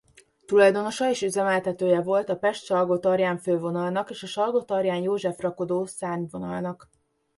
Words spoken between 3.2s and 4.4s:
fővonalnak és a